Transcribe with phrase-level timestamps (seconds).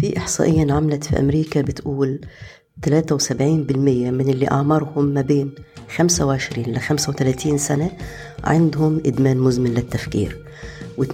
[0.00, 2.20] في إحصائية انعملت في أمريكا بتقول
[2.86, 2.90] 73%
[3.32, 5.54] من اللي أعمارهم ما بين
[5.96, 7.90] 25 ل 35 سنة
[8.44, 10.38] عندهم إدمان مزمن للتفكير
[11.00, 11.12] و52%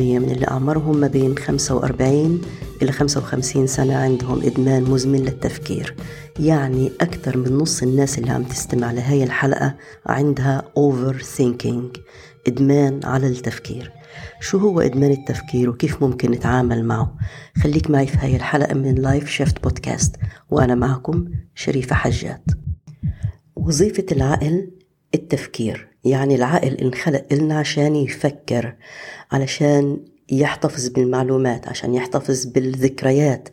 [0.00, 2.40] من اللي أعمارهم ما بين 45
[2.82, 5.94] إلى 55 سنة عندهم إدمان مزمن للتفكير
[6.40, 9.74] يعني أكثر من نص الناس اللي عم تستمع لهاي الحلقة
[10.06, 11.98] عندها overthinking
[12.46, 13.97] إدمان على التفكير.
[14.40, 17.16] شو هو إدمان التفكير وكيف ممكن نتعامل معه؟
[17.62, 20.16] خليك معي في هاي الحلقة من لايف شيفت بودكاست
[20.50, 22.44] وأنا معكم شريفة حجات
[23.56, 24.70] وظيفة العقل
[25.14, 28.76] التفكير يعني العقل انخلق لنا عشان يفكر
[29.32, 33.48] علشان يحتفظ بالمعلومات عشان يحتفظ بالذكريات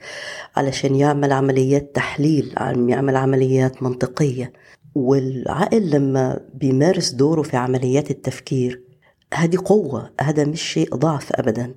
[0.56, 2.54] علشان يعمل عمليات تحليل
[2.90, 4.54] يعمل عمليات منطقية.
[4.96, 8.85] والعقل لما بيمارس دوره في عمليات التفكير
[9.34, 11.74] هذه قوة هذا مش شيء ضعف أبدا.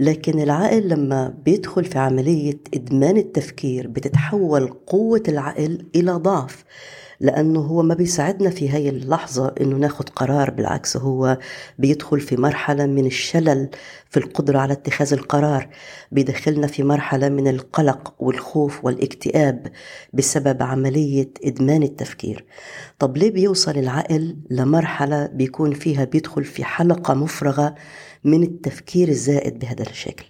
[0.00, 6.64] لكن العقل لما بيدخل في عملية إدمان التفكير بتتحول قوة العقل إلى ضعف.
[7.20, 11.38] لأنه هو ما بيساعدنا في هاي اللحظة إنه ناخد قرار بالعكس هو
[11.78, 13.70] بيدخل في مرحلة من الشلل
[14.10, 15.68] في القدرة على اتخاذ القرار.
[16.12, 19.66] بيدخلنا في مرحلة من القلق والخوف والاكتئاب
[20.12, 22.44] بسبب عملية إدمان التفكير.
[22.98, 27.74] طب ليه بيوصل العقل لمرحلة بيكون فيها بيدخل في حلقة مفرغة
[28.24, 30.24] من التفكير الزائد بهذا الشكل؟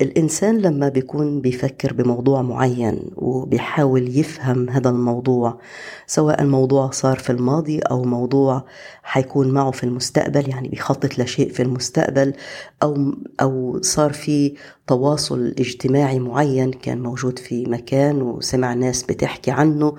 [0.00, 5.58] الإنسان لما بيكون بيفكر بموضوع معين وبيحاول يفهم هذا الموضوع
[6.06, 8.64] سواء الموضوع صار في الماضي أو موضوع
[9.02, 12.32] حيكون معه في المستقبل يعني بيخطط لشيء في المستقبل
[12.82, 14.54] أو أو صار في
[14.86, 19.94] تواصل اجتماعي معين كان موجود في مكان وسمع ناس بتحكي عنه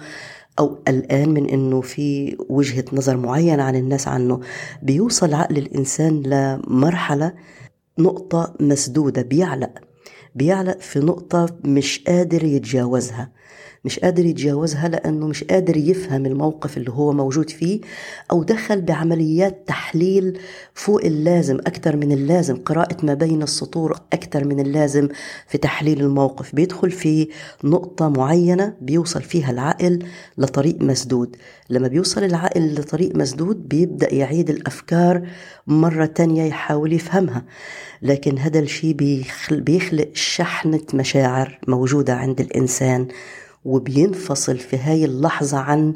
[0.59, 4.39] أو قلقان من إنه في وجهة نظر معينة عن الناس عنه
[4.83, 7.33] بيوصل عقل الإنسان لمرحلة
[7.99, 9.84] نقطة مسدودة بيعلق.
[10.36, 13.31] بيعلق في نقطة مش قادر يتجاوزها.
[13.86, 17.81] مش قادر يتجاوزها لأنه مش قادر يفهم الموقف اللي هو موجود فيه
[18.31, 20.40] أو دخل بعمليات تحليل
[20.74, 25.07] فوق اللازم أكثر من اللازم قراءة ما بين السطور أكثر من اللازم
[25.47, 26.56] في تحليل الموقف.
[26.56, 27.28] بيدخل في
[27.63, 30.00] نقطة معينة بيوصل فيها العقل
[30.38, 31.35] لطريق مسدود.
[31.69, 35.28] لما بيوصل العقل لطريق مسدود بيبدأ يعيد الأفكار
[35.68, 37.46] مرة تانية يحاول يفهمها.
[38.02, 38.94] لكن هذا الشيء
[39.52, 43.08] بيخلق شحنة مشاعر موجودة عند الإنسان
[43.66, 45.94] وبينفصل في هاي اللحظة عن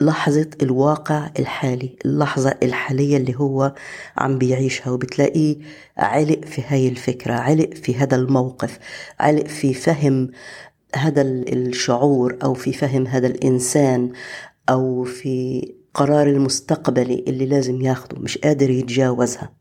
[0.00, 3.74] لحظة الواقع الحالي اللحظة الحالية اللي هو
[4.18, 4.90] عم بيعيشها.
[4.90, 5.56] وبتلاقيه
[5.96, 8.78] علق في هاي الفكرة علق في هذا الموقف
[9.20, 10.30] علق في فهم
[10.96, 14.12] هذا الشعور أو في فهم هذا الإنسان
[14.70, 19.52] أو في قرار المستقبلي اللي لازم ياخده مش قادر يتجاوزها.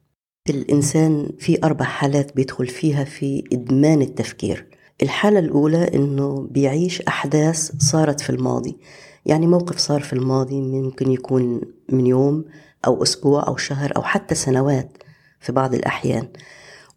[0.50, 4.68] الإنسان في أربع حالات بيدخل فيها في إدمان التفكير.
[5.04, 8.78] الحالة الأولى إنه بيعيش أحداث صارت في الماضي.
[9.26, 12.46] يعني موقف صار في الماضي ممكن يكون من يوم
[12.88, 14.98] أو أسبوع أو شهر أو حتى سنوات
[15.40, 16.28] في بعض الأحيان.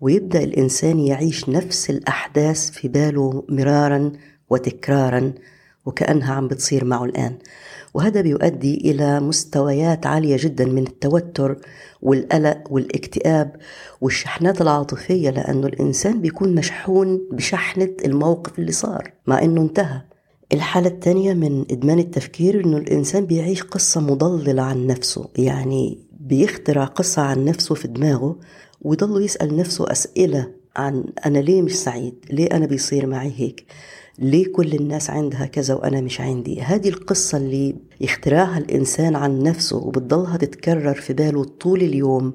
[0.01, 4.13] ويبدأ الإنسان يعيش نفس الأحداث في باله مرارا
[4.51, 5.33] وتكرارا
[5.87, 7.39] وكأنها عم بتصير معه الآن.
[7.95, 11.59] وهذا بيؤدي إلى مستويات عالية جدا من التوتر
[12.03, 13.57] والقلق والاكتئاب
[14.01, 20.01] والشحنات العاطفية لأنه الإنسان بيكون مشحون بشحنة الموقف اللي صار مع إنه انتهى.
[20.53, 27.23] الحالة الثانية من إدمان التفكير إنه الإنسان بيعيش قصة مضللة عن نفسه يعني بيخترع قصة
[27.23, 28.37] عن نفسه في دماغه
[28.83, 33.67] ويضل يسأل نفسه أسئلة عن أنا ليه مش سعيد؟ ليه أنا بيصير معي هيك؟
[34.19, 39.77] ليه كل الناس عندها كذا وأنا مش عندي؟ هذه القصة اللي يخترعها الإنسان عن نفسه
[39.77, 42.33] وبتضلها تتكرر في باله طول اليوم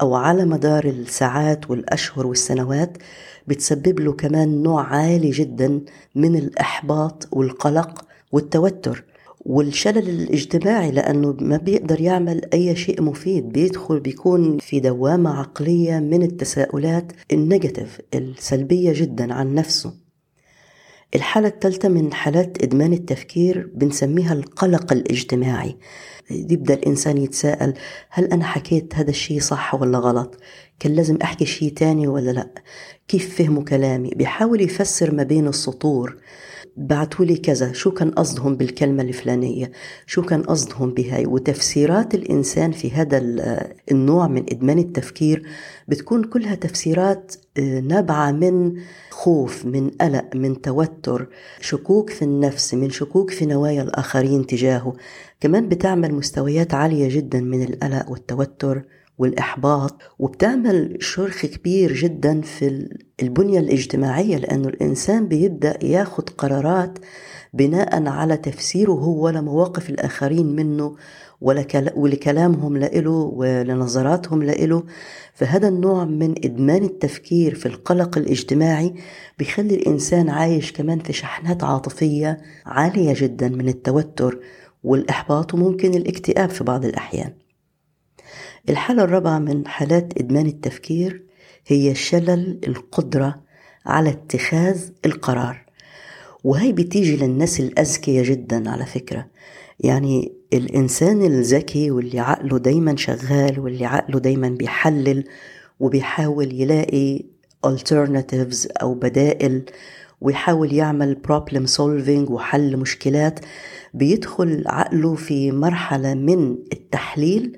[0.00, 2.98] أو على مدار الساعات والأشهر والسنوات
[3.46, 5.80] بتسبب له كمان نوع عالي جدا
[6.14, 9.04] من الإحباط والقلق والتوتر
[9.40, 13.48] والشلل الاجتماعي لأنه ما بيقدر يعمل أي شيء مفيد.
[13.48, 20.03] بيدخل بيكون في دوامة عقلية من التساؤلات النيجاتيف السلبية جدا عن نفسه.
[21.14, 25.76] الحالة الثالثة من حالات إدمان التفكير بنسميها القلق الاجتماعي.
[26.30, 27.74] يبدأ الإنسان يتساءل
[28.10, 30.40] هل أنا حكيت هذا الشيء صح ولا غلط؟
[30.78, 32.50] كان لازم أحكي شيء تاني ولا لأ؟
[33.08, 36.16] كيف فهموا كلامي؟ بيحاول يفسر ما بين السطور.
[36.76, 37.72] بعتوا لي كذا.
[37.72, 39.72] شو كان قصدهم بالكلمة الفلانية؟
[40.06, 43.18] شو كان قصدهم بهاي؟ وتفسيرات الإنسان في هذا
[43.90, 45.42] النوع من إدمان التفكير
[45.88, 48.74] بتكون كلها تفسيرات آه، نابعة من
[49.10, 51.28] خوف من قلق من توتر
[51.60, 54.96] شكوك في النفس من شكوك في نوايا الآخرين تجاهه.
[55.40, 58.82] كمان بتعمل مستويات عالية جدا من القلق والتوتر
[59.18, 62.88] والإحباط وبتعمل شرخ كبير جدا في
[63.22, 66.98] البنية الاجتماعية لأنه الإنسان بيبدأ ياخد قرارات
[67.52, 70.96] بناء على تفسيره هو لمواقف الآخرين منه
[71.96, 74.82] ولكلامهم لإله ولنظراتهم لإله.
[75.34, 78.94] فهذا النوع من إدمان التفكير في القلق الاجتماعي
[79.38, 84.38] بيخلي الإنسان عايش كمان في شحنات عاطفية عالية جدا من التوتر
[84.84, 87.32] والإحباط وممكن الاكتئاب في بعض الأحيان.
[88.68, 91.22] الحالة الرابعة من حالات إدمان التفكير
[91.66, 93.40] هي شلل القدرة
[93.86, 95.64] على اتخاذ القرار.
[96.44, 99.26] وهي بتيجي للناس الأذكياء جدا على فكرة.
[99.80, 105.24] يعني الإنسان الذكي واللي عقله دايما شغال واللي عقله دايما بيحلل
[105.80, 107.24] وبيحاول يلاقي
[107.66, 109.64] alternatives أو بدائل
[110.20, 113.40] ويحاول يعمل problem solving وحل مشكلات
[113.94, 117.56] بيدخل عقله في مرحلة من التحليل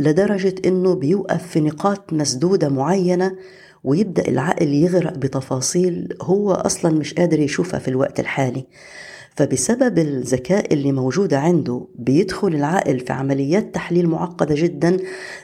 [0.00, 3.36] لدرجة إنه بيوقف في نقاط مسدودة معينة
[3.84, 8.66] ويبدأ العقل يغرق بتفاصيل هو أصلا مش قادر يشوفها في الوقت الحالي.
[9.36, 14.96] فبسبب الذكاء اللي موجودة عنده بيدخل العقل في عمليات تحليل معقدة جدا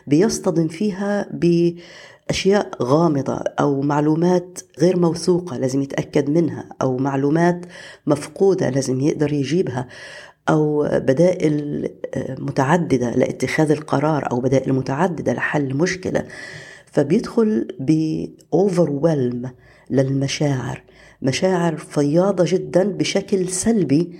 [0.06, 7.66] بيصطدم فيها بأشياء غامضة أو معلومات غير موثوقة لازم يتأكد منها أو معلومات
[8.06, 9.88] مفقودة لازم يقدر يجيبها.
[10.48, 11.88] أو بدائل
[12.38, 16.24] متعددة لاتخاذ القرار أو بدائل متعددة لحل مشكلة
[16.86, 18.90] فبيدخل بأوفر
[19.90, 20.82] للمشاعر
[21.22, 24.12] مشاعر فياضة جدا بشكل سلبي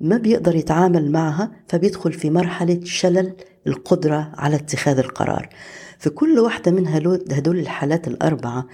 [0.00, 3.32] ما بيقدر يتعامل معها فبيدخل في مرحلة شلل
[3.66, 5.48] القدرة على اتخاذ القرار.
[5.98, 6.86] في كل واحدة من
[7.32, 8.66] هدول الحالات الأربعة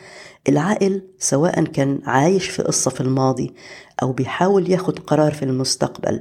[0.48, 3.54] العائل سواء كان عايش في قصة في الماضي
[4.02, 6.20] أو بيحاول ياخد قرار في المستقبل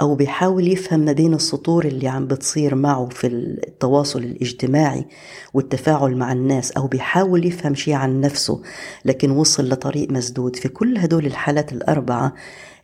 [0.00, 5.06] أو بيحاول يفهم ما بين السطور اللي عم بتصير معه في التواصل الاجتماعي
[5.54, 8.62] والتفاعل مع الناس أو بيحاول يفهم شيء عن نفسه
[9.04, 10.56] لكن وصل لطريق مسدود.
[10.56, 12.34] في كل هدول الحالات الأربعة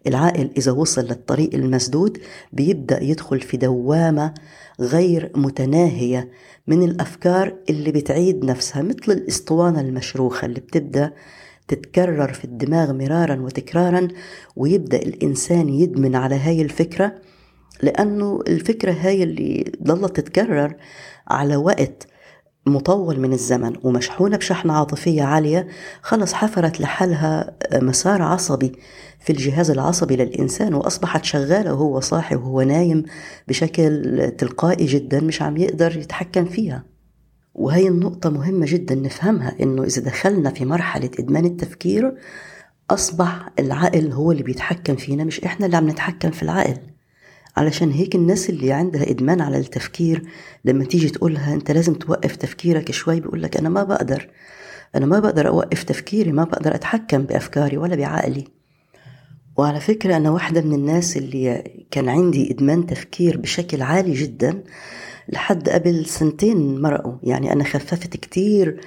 [0.06, 2.18] العائل إذا وصل للطريق المسدود
[2.52, 4.34] بيبدأ يدخل في دوامة
[4.80, 6.28] غير متناهية
[6.66, 11.12] من الأفكار اللي بتعيد نفسها مثل الإسطوانة المشروخة اللي بتبدأ
[11.68, 14.08] تتكرر في الدماغ مرارا وتكرارا
[14.56, 17.12] ويبدأ الإنسان يدمن على هاي الفكرة
[17.82, 20.74] لأنه الفكرة هاي اللي ضلت تتكرر
[21.28, 22.06] على وقت
[22.70, 25.68] مطول من الزمن ومشحونة بشحنة عاطفية عالية
[26.02, 28.72] خلص حفرت لحالها مسار عصبي
[29.20, 33.04] في الجهاز العصبي للإنسان وأصبحت شغالة وهو صاحي وهو نايم
[33.48, 36.84] بشكل تلقائي جدا مش عم يقدر يتحكم فيها.
[37.54, 42.14] وهي النقطة مهمة جدا نفهمها إنه إذا دخلنا في مرحلة إدمان التفكير
[42.90, 46.76] أصبح العقل هو اللي بيتحكم فينا مش إحنا اللي عم نتحكم في العقل.
[47.58, 50.22] علشان هيك الناس اللي عندها إدمان على التفكير
[50.64, 54.28] لما تيجي تقولها أنت لازم توقف تفكيرك شوي بيقول لك أنا ما بقدر
[54.94, 58.44] أنا ما بقدر أوقف تفكيري ما بقدر أتحكم بأفكاري ولا بعقلي.
[59.56, 64.62] وعلى فكرة أنا واحدة من الناس اللي كان عندي إدمان تفكير بشكل عالي جدا
[65.28, 67.18] لحد قبل سنتين مرقوا.
[67.22, 68.80] يعني أنا خففت كتير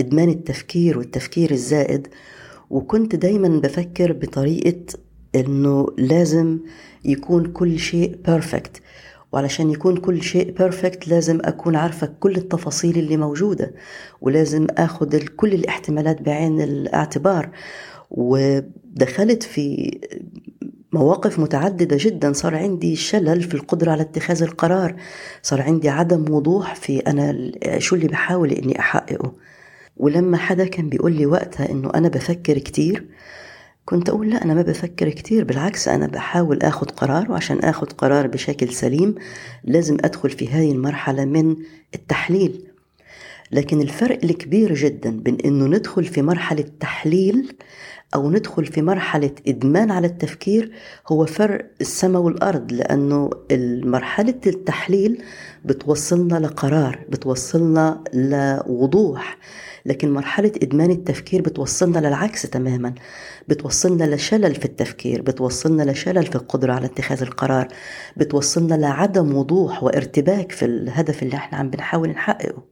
[0.00, 2.08] إدمان التفكير والتفكير الزائد
[2.70, 4.84] وكنت دايما بفكر بطريقة
[5.34, 6.58] إنه لازم
[7.04, 8.82] يكون كل شيء perfect
[9.34, 13.74] وعلشان يكون كل شيء perfect لازم أكون عارفة كل التفاصيل اللي موجودة
[14.20, 17.50] ولازم أخذ كل الاحتمالات بعين الاعتبار.
[18.10, 19.98] ودخلت في
[20.92, 22.32] مواقف متعددة جدا.
[22.32, 24.96] صار عندي شلل في القدرة على اتخاذ القرار.
[25.42, 29.32] صار عندي عدم وضوح في أنا شو اللي بحاول إني أحققه.
[29.96, 33.06] ولما حدا كان بيقول لي وقتها إنه أنا بفكر كتير
[33.84, 38.26] كنت أقول لا أنا ما بفكر كتير بالعكس أنا بحاول أخذ قرار وعشان أخذ قرار
[38.26, 39.14] بشكل سليم
[39.64, 41.56] لازم أدخل في هذه المرحلة من
[41.94, 42.66] التحليل.
[43.52, 47.56] لكن الفرق الكبير جدا بين إنه ندخل في مرحلة تحليل
[48.14, 50.72] أو ندخل في مرحلة إدمان على التفكير
[51.08, 53.30] هو فرق السماء والأرض لأنه
[53.84, 55.22] مرحله التحليل
[55.64, 59.38] بتوصلنا لقرار بتوصلنا لوضوح
[59.86, 62.94] لكن مرحلة إدمان التفكير بتوصلنا للعكس تماما
[63.48, 67.68] بتوصلنا لشلل في التفكير بتوصلنا لشلل في القدرة على اتخاذ القرار
[68.16, 72.62] بتوصلنا لعدم وضوح وارتباك في الهدف اللي إحنا عم بنحاول نحققه.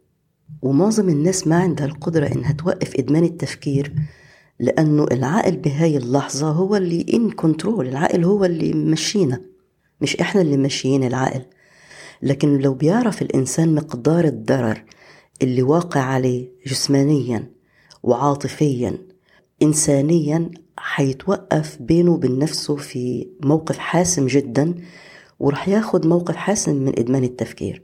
[0.63, 3.93] ومعظم الناس ما عندها القدرة إنها توقف إدمان التفكير.
[4.63, 9.41] لأنه العقل بهاي اللحظة هو اللي إن كنترول العقل هو اللي مشينا.
[10.01, 11.43] مش إحنا اللي ماشيين العقل
[12.23, 14.85] لكن لو بيعرف الإنسان مقدار الضرر
[15.43, 17.51] اللي واقع عليه جسمانيا
[18.03, 18.99] وعاطفيا
[19.63, 24.75] إنسانيا حيتوقف بينه وبين نفسه في موقف حاسم جدا
[25.41, 27.83] ورح ياخد موقف حاسم من إدمان التفكير.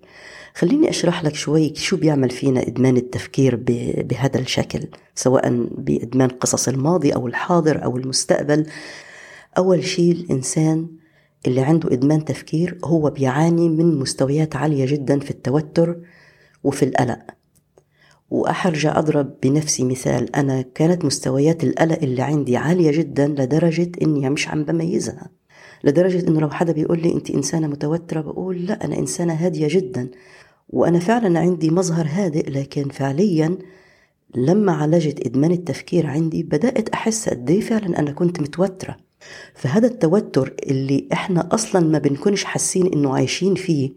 [0.58, 3.56] خليني أشرح لك شوي شو بيعمل فينا إدمان التفكير
[4.02, 8.66] بهذا الشكل سواء بإدمان قصص الماضي أو الحاضر أو المستقبل.
[9.58, 10.88] أول شيء الإنسان
[11.46, 15.96] اللي عنده إدمان تفكير هو بيعاني من مستويات عالية جدا في التوتر
[16.64, 17.20] وفي القلق.
[18.30, 24.48] وأحرجع أضرب بنفسي مثال أنا كانت مستويات القلق اللي عندي عالية جدا لدرجة إني مش
[24.48, 25.30] عم بميزها.
[25.84, 30.10] لدرجة إنه لو حدا بيقول لي أنت إنسانة متوترة بقول لا أنا إنسانة هادية جدا.
[30.68, 33.58] وأنا فعلا عندي مظهر هادئ لكن فعليا
[34.34, 38.96] لما عالجت إدمان التفكير عندي بدأت أحس قد إيه فعلا أنا كنت متوترة.
[39.54, 43.92] فهذا التوتر اللي إحنا أصلا ما بنكونش حاسين إنه عايشين فيه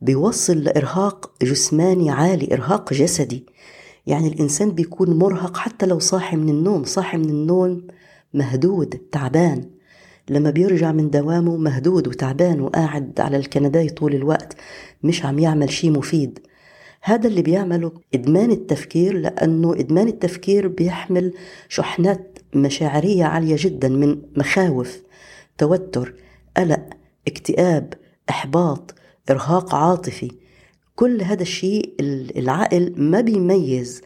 [0.00, 3.46] بيوصل لإرهاق جسماني عالي إرهاق جسدي.
[4.06, 7.86] يعني الإنسان بيكون مرهق حتى لو صاحي من النوم صاحي من النوم
[8.34, 9.70] مهدود تعبان.
[10.30, 14.56] لما بيرجع من دوامه مهدود وتعبان وقاعد على الكنباي طول الوقت
[15.02, 16.38] مش عم يعمل شيء مفيد.
[17.02, 21.34] هذا اللي بيعمله إدمان التفكير لأنه إدمان التفكير بيحمل
[21.68, 25.02] شحنات مشاعرية عالية جدا من مخاوف
[25.58, 26.14] توتر
[26.56, 26.82] قلق
[27.28, 27.94] اكتئاب
[28.30, 28.94] إحباط
[29.30, 30.30] إرهاق عاطفي.
[30.96, 31.94] كل هذا الشيء
[32.36, 34.02] العقل ما بيميز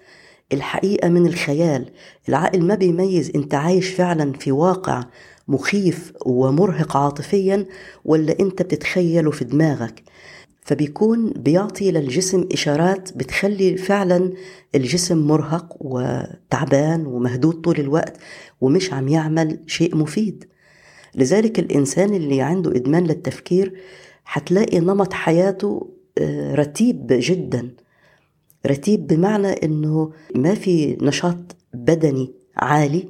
[0.52, 1.90] الحقيقة من الخيال.
[2.28, 5.04] العقل ما بيميز أنت عايش فعلا في واقع
[5.50, 7.66] مخيف ومرهق عاطفيا
[8.04, 10.02] ولا أنت بتتخيله في دماغك؟
[10.62, 14.32] فبيكون بيعطي للجسم إشارات بتخلي فعلا
[14.74, 18.16] الجسم مرهق وتعبان ومهدود طول الوقت
[18.60, 20.44] ومش عم يعمل شيء مفيد.
[21.14, 23.74] لذلك الإنسان اللي عنده إدمان للتفكير
[24.24, 27.70] حتلاقي نمط حياته آه، رتيب جدا.
[28.66, 33.08] رتيب بمعنى إنه ما في نشاط بدني عالي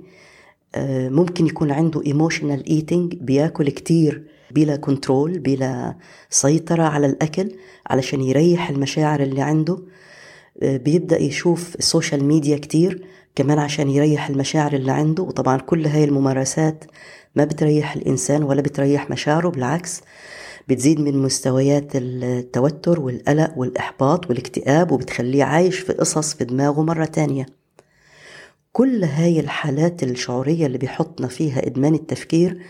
[1.10, 5.94] ممكن يكون عنده emotional eating بياكل كتير بلا control بلا
[6.30, 7.50] سيطرة على الأكل
[7.86, 9.78] علشان يريح المشاعر اللي عنده.
[10.62, 15.22] آه، بيبدأ يشوف ال social media كتير كمان عشان يريح المشاعر اللي عنده.
[15.22, 16.84] وطبعا كل هاي الممارسات
[17.36, 20.00] ما بتريح الإنسان ولا بتريح مشاعره بالعكس
[20.68, 27.59] بتزيد من مستويات التوتر والقلق والإحباط والاكتئاب وبتخليه عايش في قصص في دماغه مرة تانية.
[28.72, 32.62] كل هاي الحالات الشعورية اللي بيحطنا فيها إدمان التفكير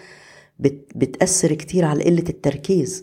[0.95, 3.03] بتأثر كتير على قلة التركيز.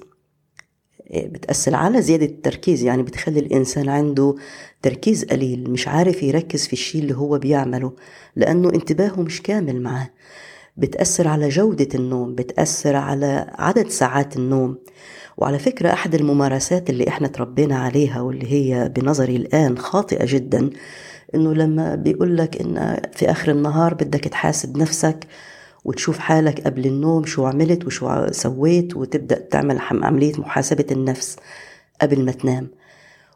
[1.15, 2.83] بتأثر على زيادة التركيز.
[2.83, 4.35] يعني بتخلي الإنسان عنده
[4.81, 7.93] تركيز قليل مش عارف يركز في الشيء اللي هو بيعمله
[8.35, 10.09] لأنه انتباهه مش كامل معاه.
[10.77, 14.77] بتأثر على جودة النوم بتأثر على عدد ساعات النوم.
[15.37, 20.69] وعلى فكرة أحد الممارسات اللي إحنا تربينا عليها واللي هي بنظري الآن خاطئة جدا
[21.35, 25.27] إنه لما بيقول لك إن في آخر النهار بدك تحاسب نفسك
[25.85, 31.35] وتشوف حالك قبل النوم شو عملت وشو سويت وتبدأ تعمل عملية محاسبة النفس
[32.01, 32.67] قبل ما تنام.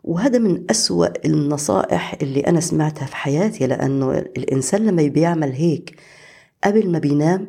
[0.03, 5.95] وهذا من أسوأ النصائح اللي أنا سمعتها في حياتي لأنه الإنسان لما بيعمل هيك
[6.63, 7.47] قبل ما بينام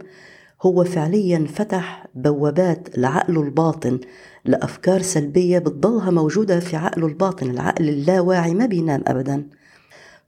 [0.62, 4.00] هو فعليا فتح بوابات لعقله الباطن
[4.44, 9.46] لأفكار سلبية بتضلها موجودة في عقله الباطن العقل اللاواعي ما بينام أبدا.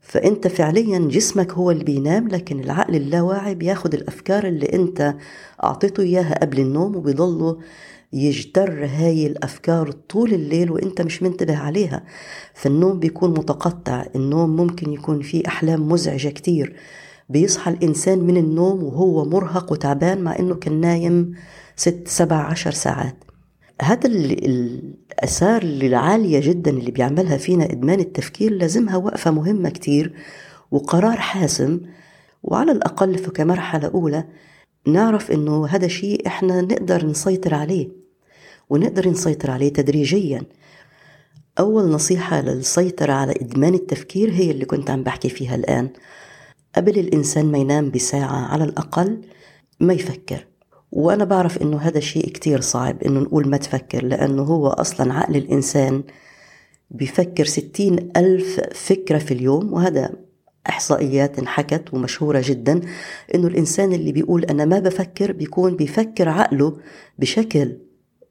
[0.05, 5.15] فأنت فعليا جسمك هو اللي بينام لكن العقل اللاواعي بياخد الأفكار اللي أنت
[5.63, 7.57] أعطيته إياها قبل النوم وبيضله
[8.13, 12.03] يجتر هاي الأفكار طول الليل وإنت مش منتبه عليها.
[12.53, 16.75] فالنوم بيكون متقطع النوم ممكن يكون فيه أحلام مزعجة كتير.
[17.29, 21.33] بيصحى الإنسان من النوم وهو مرهق وتعبان مع إنه كان نايم
[21.75, 23.24] ست سبع عشر ساعات.
[23.81, 30.13] هذا الآثار العالية جدا اللي بيعملها فينا إدمان التفكير لازمها وقفة مهمة كتير
[30.71, 31.81] وقرار حاسم
[32.43, 34.25] وعلى الأقل كمرحلة أولى
[34.87, 37.89] نعرف إنه هذا شيء إحنا نقدر نسيطر عليه
[38.69, 40.41] ونقدر نسيطر عليه تدريجيا.
[41.59, 45.89] أول نصيحة للسيطرة على إدمان التفكير هي اللي كنت عم بحكي فيها الآن.
[46.75, 49.21] قبل الإنسان ما ينام بساعة على الأقل
[49.79, 50.47] ما يفكر.
[50.95, 55.35] وأنا بعرف إنه هذا شيء كتير صعب إنه نقول ما تفكر لأنه هو أصلا عقل
[55.35, 56.03] الإنسان
[56.91, 60.13] بيفكر ستين ألف فكرة في اليوم وهذا
[60.69, 62.81] إحصائيات انحكت ومشهورة جدا
[63.35, 66.77] إنه الإنسان اللي بيقول أنا ما بفكر بيكون بيفكر عقله
[67.19, 67.77] بشكل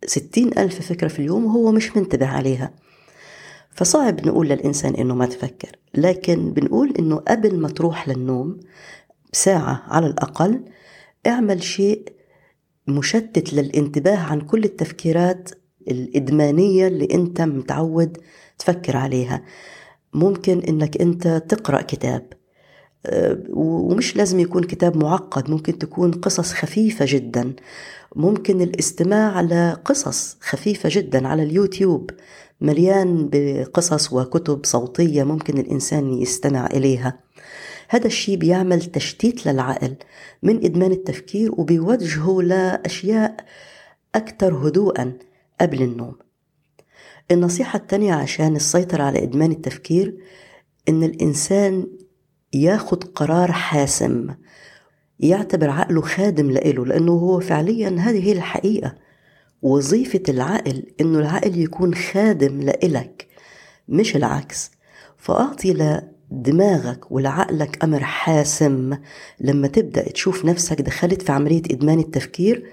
[0.06, 2.70] ستين ألف فكرة في اليوم وهو مش منتبه عليها.
[3.70, 8.60] فصعب نقول للإنسان إنه ما تفكر لكن بنقول إنه قبل ما تروح للنوم
[9.32, 10.64] بساعة على الأقل
[11.26, 12.13] اعمل شيء
[12.86, 15.50] مشتت للانتباه عن كل التفكيرات
[15.88, 18.18] الإدمانية اللي أنت متعود
[18.58, 19.42] تفكر عليها.
[20.14, 22.32] ممكن إنك أنت تقرأ كتاب
[23.06, 27.54] آه، ومش لازم يكون كتاب معقد ممكن تكون قصص خفيفة جدا.
[28.16, 32.10] ممكن الاستماع لقصص خفيفة جدا على اليوتيوب
[32.60, 37.23] مليان بقصص وكتب صوتية ممكن الإنسان يستمع إليها.
[37.88, 39.96] هذا الشيء بيعمل تشتيت للعقل
[40.42, 43.36] من إدمان التفكير وبيوجهه لأشياء
[44.14, 45.18] أكثر هدوءا
[45.60, 46.14] قبل النوم.
[47.30, 50.14] النصيحة الثانية عشان السيطرة على إدمان التفكير
[50.88, 51.86] إن الإنسان
[52.52, 54.34] ياخد قرار حاسم
[55.20, 58.94] يعتبر عقله خادم لإله لأنه هو فعليا هذه هي الحقيقة.
[59.62, 63.28] وظيفة العقل إنه العقل يكون خادم لإلك
[63.88, 64.70] مش العكس.
[65.16, 65.72] فأعطي
[66.34, 68.96] لدماغك ولعقلك أمر حاسم.
[69.40, 72.66] لما تبدأ تشوف نفسك دخلت في عملية إدمان التفكير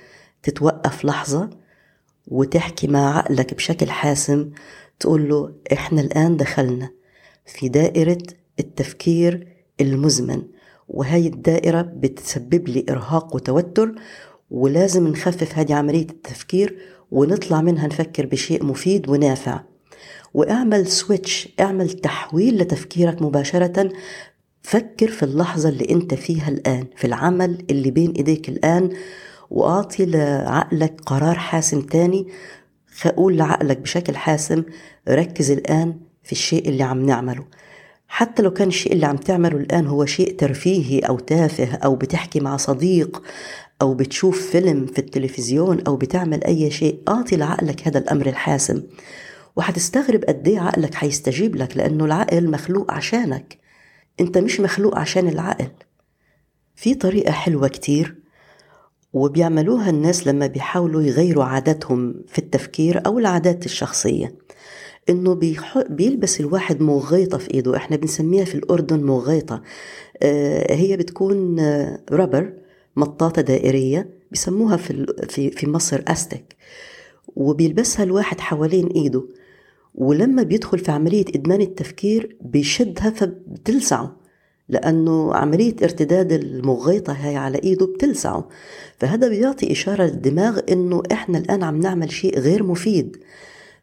[0.44, 1.50] تتوقف لحظة
[2.28, 4.50] وتحكي مع عقلك بشكل حاسم
[5.00, 6.90] تقول له إحنا الآن دخلنا
[7.46, 8.18] في دائرة
[8.60, 9.48] التفكير
[9.82, 10.44] المزمن
[10.90, 13.96] وهي الدائرة بتسبب لي إرهاق وتوتر
[14.52, 16.78] ولازم نخفف هذه عملية التفكير
[17.12, 19.71] ونطلع منها نفكر بشيء مفيد ونافع.
[20.34, 23.92] واعمل سويتش اعمل تحويل لتفكيرك مباشرة.
[24.64, 28.90] فكر في اللحظة اللي انت فيها الآن في العمل اللي بين ايديك الآن
[29.50, 32.28] واعطي لعقلك قرار حاسم تاني.
[33.16, 34.64] قول لعقلك بشكل حاسم
[35.10, 37.46] ركز الآن في الشيء اللي عم نعمله.
[38.08, 42.40] حتى لو كان الشيء اللي عم تعمله الآن هو شيء ترفيهي أو تافه أو بتحكي
[42.40, 43.22] مع صديق
[43.82, 48.84] أو بتشوف فيلم في التلفزيون أو بتعمل أي شيء أعطي لعقلك هذا الأمر الحاسم.
[49.56, 53.58] وحتستغرب قد إيه عقلك حيستجيب لك لأنه العقل مخلوق عشانك.
[54.20, 55.72] أنت مش مخلوق عشان العقل.
[56.76, 58.16] في طريقة حلوة كتير
[59.14, 64.36] وبيعملوها الناس لما بيحاولوا يغيروا عاداتهم في التفكير أو العادات الشخصية.
[65.10, 65.40] إنه
[65.90, 69.62] بيلبس الواحد مغيطة في إيده إحنا بنسميها في الأردن مغيطة.
[70.24, 71.60] آه هي بتكون
[72.12, 72.54] ربر
[72.96, 76.56] مطاطة دائرية بسموها في في في مصر أستك.
[77.36, 79.24] وبيلبسها الواحد حوالين إيده.
[79.96, 84.22] ولما بيدخل في عملية إدمان التفكير بيشدها فبتلسعه
[84.70, 88.50] لأنه عملية ارتداد المغيطة هاي على إيده بتلسعه.
[88.98, 93.18] فهذا بيعطي إشارة للدماغ إنه إحنا الآن عم نعمل شيء غير مفيد.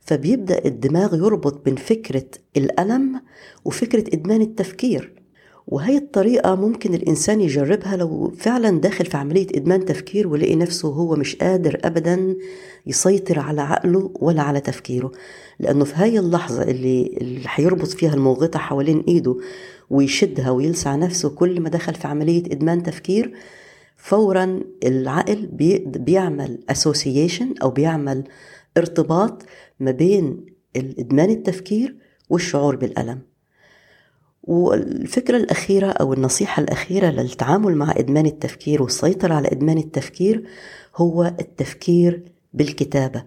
[0.01, 3.21] فبيبدأ الدماغ يربط بين فكرة الألم
[3.65, 5.18] وفكرة إدمان التفكير.
[5.71, 11.17] وهي الطريقة ممكن الإنسان يجربها لو فعلا داخل في عملية إدمان تفكير ولقي نفسه هو
[11.17, 12.37] مش قادر أبدا
[12.87, 15.13] يسيطر على عقله ولا على تفكيره.
[15.61, 19.37] لأنه في هاي اللحظة اللي, اللي حيربط فيها الموغطة حوالين إيده
[19.91, 23.33] ويشدها ويلسع نفسه كل ما دخل في عملية إدمان تفكير
[23.97, 25.47] فورا العقل
[25.87, 28.25] بيعمل اسوسيشن أو بيعمل
[28.77, 29.43] ارتباط
[29.81, 31.97] ما بين الإدمان التفكير
[32.31, 33.21] والشعور بالألم.
[34.49, 40.45] والفكرة الأخيرة أو النصيحة الأخيرة للتعامل مع إدمان التفكير والسيطرة على إدمان التفكير
[40.97, 42.23] هو التفكير
[42.55, 43.23] بالكتابة.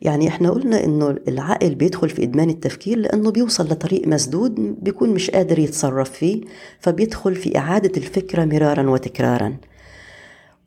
[0.00, 5.30] يعني إحنا قلنا إنه العقل بيدخل في إدمان التفكير لأنه بيوصل لطريق مسدود بيكون مش
[5.30, 6.40] قادر يتصرف فيه
[6.80, 9.56] فبيدخل في إعادة الفكرة مرارا وتكرارا.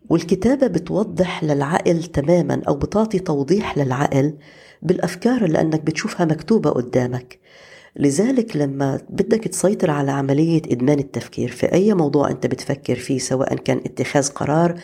[0.10, 4.34] والكتابة بتوضح للعقل تماما أو بتعطي توضيح للعقل
[4.82, 7.40] بالأفكار اللي أنك بتشوفها مكتوبة قدامك.
[7.96, 13.56] لذلك لما بدك تسيطر على عملية إدمان التفكير في أي موضوع أنت بتفكر فيه سواء
[13.56, 14.80] كان اتخاذ قرار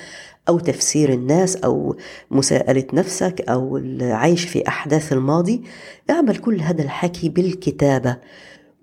[0.49, 1.95] أو تفسير الناس أو
[2.31, 5.63] مساءلة نفسك أو العيش في أحداث الماضي
[6.09, 8.17] اعمل كل هذا الحكي بالكتابة.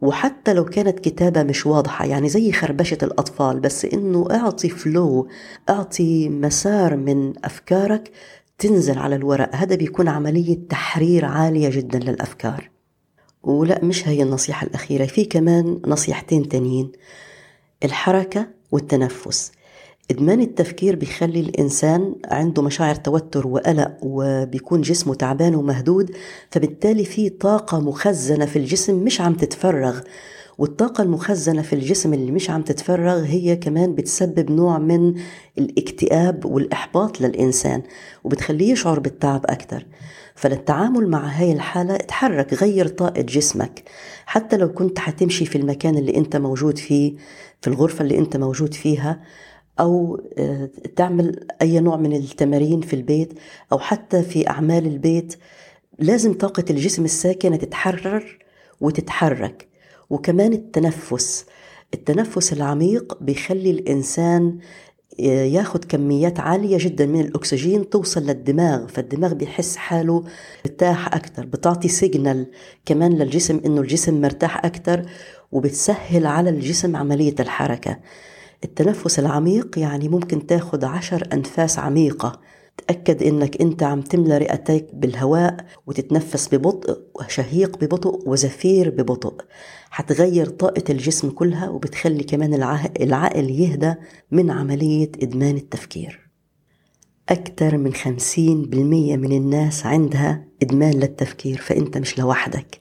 [0.00, 5.28] وحتى لو كانت كتابة مش واضحة يعني زي خربشة الأطفال بس إنه أعطي فلو
[5.68, 8.10] أعطي مسار من أفكارك
[8.58, 9.54] تنزل على الورق.
[9.54, 12.75] هذا بيكون عملية تحرير عالية جدا للأفكار.
[13.46, 16.92] ولا مش هي النصيحة الأخيرة في كمان نصيحتين تانيين.
[17.84, 19.52] الحركة والتنفس.
[20.10, 26.10] إدمان التفكير بيخلي الإنسان عنده مشاعر توتر وقلق وبيكون جسمه تعبان ومهدود
[26.50, 30.00] فبالتالي في طاقة مخزنة في الجسم مش عم تتفرغ.
[30.58, 35.14] والطاقة المخزنة في الجسم اللي مش عم تتفرغ هي كمان بتسبب نوع من
[35.58, 37.82] الاكتئاب والإحباط للإنسان
[38.24, 39.86] وبتخليه يشعر بالتعب أكثر
[40.36, 43.82] فللتعامل مع هاي الحالة اتحرك غير طاقة جسمك.
[44.26, 47.14] حتى لو كنت حتمشي في المكان اللي انت موجود فيه
[47.60, 49.20] في الغرفة اللي انت موجود فيها
[49.80, 53.38] أو آه، تعمل أي نوع من التمارين في البيت
[53.72, 55.34] أو حتى في أعمال البيت
[55.98, 58.38] لازم طاقة الجسم الساكنة تتحرر
[58.80, 59.68] وتتحرك.
[60.10, 61.46] وكمان التنفس.
[61.94, 64.58] التنفس العميق بيخلي الإنسان
[65.18, 70.24] ياخد كميات عالية جدا من الأكسجين توصل للدماغ فالدماغ بيحس حاله
[70.66, 72.46] مرتاح أكتر بتعطي سيجنال
[72.86, 75.02] كمان للجسم إنه الجسم مرتاح أكتر
[75.52, 77.98] وبتسهل على الجسم عملية الحركة.
[78.64, 82.40] التنفس العميق يعني ممكن تاخد عشر أنفاس عميقة.
[82.86, 89.34] تأكد إنك أنت عم تملى رئتيك بالهواء وتتنفس ببطء وشهيق ببطء وزفير ببطء.
[89.90, 92.54] حتغير طاقة الجسم كلها وبتخلي كمان
[93.00, 93.94] العقل يهدى
[94.30, 96.30] من عملية إدمان التفكير.
[97.28, 102.78] أكثر من خمسين بالمية من الناس عندها إدمان للتفكير فأنت مش لوحدك.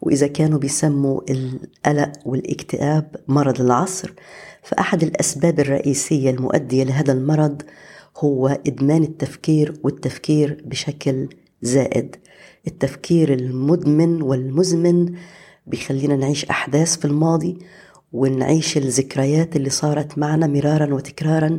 [0.00, 4.12] وإذا كانوا بيسموا القلق والاكتئاب مرض العصر
[4.62, 7.62] فأحد الأسباب الرئيسية المؤدية لهذا المرض
[8.16, 11.28] هو إدمان التفكير والتفكير بشكل
[11.62, 12.16] زائد.
[12.66, 15.14] التفكير المدمن والمزمن
[15.68, 17.58] بيخلينا نعيش أحداث في الماضي
[18.12, 21.58] ونعيش الذكريات اللي صارت معنا مرارا وتكرارا.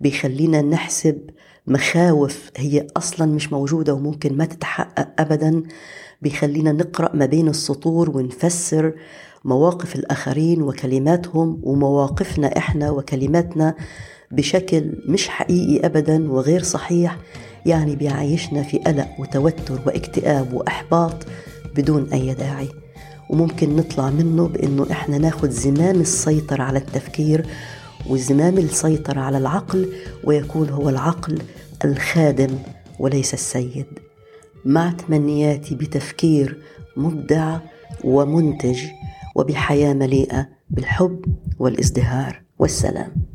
[0.00, 1.18] بيخلينا نحسب
[1.66, 5.62] مخاوف هي أصلا مش موجودة وممكن ما تتحقق أبدا.
[6.22, 8.92] بيخلينا نقرأ ما بين السطور ونفسر
[9.44, 13.74] مواقف الآخرين وكلماتهم ومواقفنا إحنا وكلماتنا
[14.30, 17.18] بشكل مش حقيقي ابدا وغير صحيح.
[17.66, 21.26] يعني بيعيشنا في قلق وتوتر واكتئاب وإحباط
[21.76, 22.68] بدون أي داعي.
[23.30, 27.46] وممكن نطلع منه بإنه إحنا ناخد زمام السيطرة على التفكير
[28.06, 29.92] وزمام السيطرة على العقل
[30.24, 31.38] ويكون هو العقل
[31.84, 32.58] الخادم
[32.98, 33.86] وليس السيد.
[34.64, 36.58] مع تمنياتي بتفكير
[36.96, 37.58] مبدع
[38.04, 38.78] ومنتج
[39.34, 41.24] وبحياة مليئة بالحب
[41.58, 42.42] والازدهار.
[42.58, 43.31] والسلام.